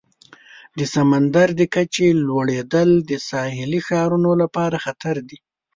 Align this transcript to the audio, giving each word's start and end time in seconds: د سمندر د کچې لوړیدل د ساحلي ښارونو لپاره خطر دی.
د 0.77 0.79
سمندر 0.95 1.47
د 1.59 1.61
کچې 1.73 2.07
لوړیدل 2.27 2.89
د 3.09 3.11
ساحلي 3.29 3.81
ښارونو 3.87 4.31
لپاره 4.41 4.77
خطر 4.85 5.15
دی. 5.29 5.37